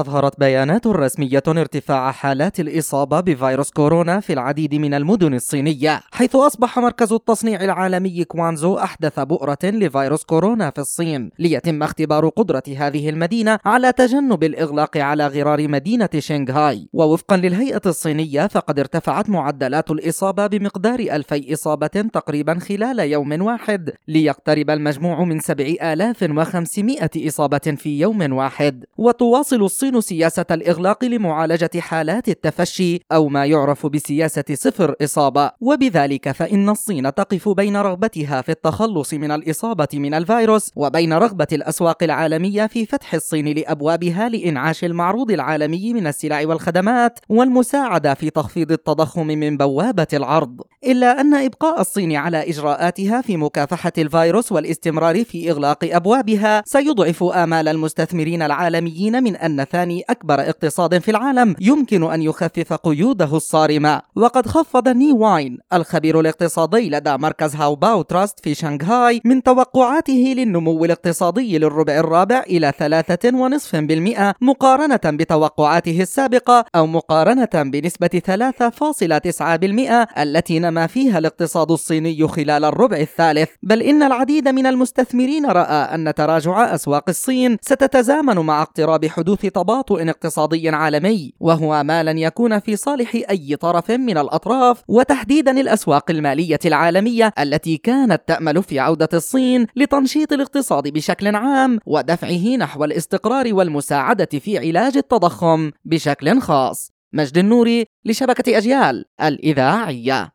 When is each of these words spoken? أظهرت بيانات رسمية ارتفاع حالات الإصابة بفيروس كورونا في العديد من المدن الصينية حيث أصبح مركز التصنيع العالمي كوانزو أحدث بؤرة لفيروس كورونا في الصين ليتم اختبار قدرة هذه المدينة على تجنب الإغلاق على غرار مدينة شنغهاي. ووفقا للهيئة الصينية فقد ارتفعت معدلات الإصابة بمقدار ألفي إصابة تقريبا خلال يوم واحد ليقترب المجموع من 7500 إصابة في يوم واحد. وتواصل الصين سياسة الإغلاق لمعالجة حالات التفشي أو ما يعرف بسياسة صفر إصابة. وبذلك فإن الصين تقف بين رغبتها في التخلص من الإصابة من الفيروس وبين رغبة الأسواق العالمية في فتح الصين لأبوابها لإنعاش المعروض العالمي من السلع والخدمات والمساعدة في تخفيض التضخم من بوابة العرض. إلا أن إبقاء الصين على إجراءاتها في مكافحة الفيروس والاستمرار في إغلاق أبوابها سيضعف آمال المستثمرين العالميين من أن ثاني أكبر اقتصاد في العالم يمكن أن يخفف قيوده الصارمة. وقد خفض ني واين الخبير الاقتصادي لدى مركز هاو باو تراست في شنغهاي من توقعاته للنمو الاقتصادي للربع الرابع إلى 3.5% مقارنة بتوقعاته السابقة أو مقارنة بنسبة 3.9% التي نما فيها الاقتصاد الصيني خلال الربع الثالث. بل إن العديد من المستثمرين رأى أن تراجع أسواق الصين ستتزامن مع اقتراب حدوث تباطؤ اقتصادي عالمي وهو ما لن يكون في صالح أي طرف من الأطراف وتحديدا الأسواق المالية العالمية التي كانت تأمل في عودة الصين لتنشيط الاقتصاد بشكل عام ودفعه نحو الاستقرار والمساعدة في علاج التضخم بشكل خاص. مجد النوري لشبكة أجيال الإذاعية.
أظهرت 0.00 0.40
بيانات 0.40 0.86
رسمية 0.86 1.42
ارتفاع 1.48 2.12
حالات 2.12 2.60
الإصابة 2.60 3.20
بفيروس 3.20 3.70
كورونا 3.70 4.20
في 4.20 4.32
العديد 4.32 4.74
من 4.74 4.94
المدن 4.94 5.34
الصينية 5.34 6.00
حيث 6.12 6.36
أصبح 6.36 6.78
مركز 6.78 7.12
التصنيع 7.12 7.64
العالمي 7.64 8.24
كوانزو 8.24 8.78
أحدث 8.78 9.20
بؤرة 9.20 9.58
لفيروس 9.64 10.24
كورونا 10.24 10.70
في 10.70 10.78
الصين 10.78 11.30
ليتم 11.38 11.82
اختبار 11.82 12.28
قدرة 12.28 12.62
هذه 12.76 13.08
المدينة 13.08 13.58
على 13.64 13.92
تجنب 13.92 14.44
الإغلاق 14.44 14.96
على 14.96 15.26
غرار 15.26 15.68
مدينة 15.68 16.08
شنغهاي. 16.18 16.88
ووفقا 16.92 17.36
للهيئة 17.36 17.82
الصينية 17.86 18.46
فقد 18.46 18.78
ارتفعت 18.78 19.30
معدلات 19.30 19.90
الإصابة 19.90 20.46
بمقدار 20.46 20.98
ألفي 20.98 21.52
إصابة 21.52 21.86
تقريبا 21.86 22.58
خلال 22.58 22.98
يوم 22.98 23.42
واحد 23.42 23.90
ليقترب 24.08 24.70
المجموع 24.70 25.24
من 25.24 25.40
7500 25.40 27.10
إصابة 27.16 27.58
في 27.58 28.00
يوم 28.00 28.32
واحد. 28.32 28.84
وتواصل 28.98 29.62
الصين 29.62 29.89
سياسة 29.98 30.44
الإغلاق 30.50 31.04
لمعالجة 31.04 31.70
حالات 31.78 32.28
التفشي 32.28 33.00
أو 33.12 33.28
ما 33.28 33.46
يعرف 33.46 33.86
بسياسة 33.86 34.44
صفر 34.54 34.94
إصابة. 35.02 35.50
وبذلك 35.60 36.32
فإن 36.32 36.68
الصين 36.68 37.14
تقف 37.14 37.48
بين 37.48 37.76
رغبتها 37.76 38.42
في 38.42 38.52
التخلص 38.52 39.14
من 39.14 39.30
الإصابة 39.30 39.88
من 39.94 40.14
الفيروس 40.14 40.70
وبين 40.76 41.12
رغبة 41.12 41.46
الأسواق 41.52 42.02
العالمية 42.02 42.66
في 42.66 42.86
فتح 42.86 43.14
الصين 43.14 43.48
لأبوابها 43.48 44.28
لإنعاش 44.28 44.84
المعروض 44.84 45.30
العالمي 45.30 45.94
من 45.94 46.06
السلع 46.06 46.46
والخدمات 46.46 47.18
والمساعدة 47.28 48.14
في 48.14 48.30
تخفيض 48.30 48.72
التضخم 48.72 49.26
من 49.26 49.56
بوابة 49.56 50.06
العرض. 50.12 50.60
إلا 50.84 51.20
أن 51.20 51.34
إبقاء 51.34 51.80
الصين 51.80 52.16
على 52.16 52.50
إجراءاتها 52.50 53.20
في 53.20 53.36
مكافحة 53.36 53.92
الفيروس 53.98 54.52
والاستمرار 54.52 55.24
في 55.24 55.50
إغلاق 55.50 55.78
أبوابها 55.84 56.62
سيضعف 56.66 57.22
آمال 57.22 57.68
المستثمرين 57.68 58.42
العالميين 58.42 59.22
من 59.22 59.36
أن 59.36 59.68
ثاني 59.80 60.04
أكبر 60.10 60.40
اقتصاد 60.40 60.98
في 60.98 61.10
العالم 61.10 61.56
يمكن 61.60 62.12
أن 62.12 62.22
يخفف 62.22 62.72
قيوده 62.72 63.36
الصارمة. 63.36 64.02
وقد 64.16 64.46
خفض 64.46 64.88
ني 64.88 65.12
واين 65.12 65.58
الخبير 65.72 66.20
الاقتصادي 66.20 66.90
لدى 66.90 67.16
مركز 67.16 67.56
هاو 67.56 67.74
باو 67.74 68.02
تراست 68.02 68.40
في 68.40 68.54
شنغهاي 68.54 69.20
من 69.24 69.42
توقعاته 69.42 70.34
للنمو 70.36 70.84
الاقتصادي 70.84 71.58
للربع 71.58 71.98
الرابع 71.98 72.40
إلى 72.40 72.72
3.5% 72.78 74.34
مقارنة 74.40 75.00
بتوقعاته 75.04 76.02
السابقة 76.02 76.64
أو 76.74 76.86
مقارنة 76.86 77.48
بنسبة 77.54 78.22
3.9% 78.26 80.20
التي 80.20 80.58
نما 80.58 80.86
فيها 80.86 81.18
الاقتصاد 81.18 81.70
الصيني 81.70 82.28
خلال 82.28 82.64
الربع 82.64 82.96
الثالث. 82.96 83.48
بل 83.62 83.82
إن 83.82 84.02
العديد 84.02 84.48
من 84.48 84.66
المستثمرين 84.66 85.46
رأى 85.46 85.94
أن 85.94 86.14
تراجع 86.14 86.74
أسواق 86.74 87.04
الصين 87.08 87.56
ستتزامن 87.60 88.36
مع 88.36 88.62
اقتراب 88.62 89.06
حدوث 89.06 89.46
تباطؤ 89.60 90.08
اقتصادي 90.08 90.68
عالمي 90.68 91.32
وهو 91.40 91.82
ما 91.82 92.02
لن 92.02 92.18
يكون 92.18 92.58
في 92.58 92.76
صالح 92.76 93.14
أي 93.30 93.56
طرف 93.56 93.90
من 93.90 94.18
الأطراف 94.18 94.82
وتحديدا 94.88 95.60
الأسواق 95.60 96.10
المالية 96.10 96.58
العالمية 96.64 97.32
التي 97.38 97.76
كانت 97.76 98.22
تأمل 98.26 98.62
في 98.62 98.78
عودة 98.78 99.08
الصين 99.14 99.66
لتنشيط 99.76 100.32
الاقتصاد 100.32 100.88
بشكل 100.88 101.36
عام 101.36 101.78
ودفعه 101.86 102.56
نحو 102.56 102.84
الاستقرار 102.84 103.54
والمساعدة 103.54 104.38
في 104.38 104.58
علاج 104.58 104.96
التضخم 104.96 105.70
بشكل 105.84 106.40
خاص. 106.40 106.92
مجد 107.12 107.38
النوري 107.38 107.86
لشبكة 108.04 108.58
أجيال 108.58 109.04
الإذاعية. 109.22 110.28